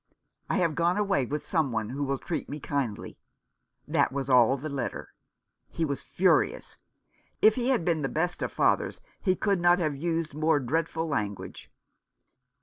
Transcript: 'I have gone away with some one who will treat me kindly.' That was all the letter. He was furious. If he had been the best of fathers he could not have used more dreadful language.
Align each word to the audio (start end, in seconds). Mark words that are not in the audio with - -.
'I 0.49 0.57
have 0.57 0.73
gone 0.73 0.97
away 0.97 1.27
with 1.27 1.45
some 1.45 1.71
one 1.71 1.89
who 1.89 2.03
will 2.03 2.17
treat 2.17 2.49
me 2.49 2.59
kindly.' 2.59 3.19
That 3.87 4.11
was 4.11 4.31
all 4.31 4.57
the 4.57 4.67
letter. 4.67 5.13
He 5.69 5.85
was 5.85 6.01
furious. 6.01 6.75
If 7.39 7.53
he 7.53 7.69
had 7.69 7.85
been 7.85 8.01
the 8.01 8.09
best 8.09 8.41
of 8.41 8.51
fathers 8.51 8.99
he 9.21 9.35
could 9.35 9.59
not 9.61 9.77
have 9.77 9.95
used 9.95 10.33
more 10.33 10.59
dreadful 10.59 11.07
language. 11.07 11.69